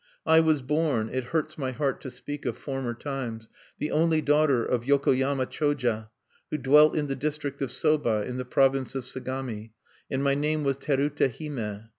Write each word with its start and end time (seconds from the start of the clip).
"I 0.25 0.39
was 0.39 0.63
born 0.63 1.09
(it 1.09 1.25
hurts 1.25 1.59
my 1.59 1.73
heart 1.73 2.01
to 2.01 2.09
speak 2.09 2.47
of 2.47 2.57
former 2.57 2.95
times!) 2.95 3.47
the 3.77 3.91
only 3.91 4.19
daughter 4.19 4.65
of 4.65 4.83
Yokoyama 4.83 5.45
Choja, 5.45 6.09
who 6.49 6.57
dwelt 6.57 6.95
in 6.95 7.05
the 7.05 7.15
district 7.15 7.61
of 7.61 7.71
Soba, 7.71 8.23
in 8.25 8.37
the 8.37 8.43
province 8.45 8.95
of 8.95 9.05
Sagami, 9.05 9.73
and 10.09 10.23
my 10.23 10.33
name 10.33 10.63
was 10.63 10.77
Terute 10.79 11.29
Hime. 11.39 11.89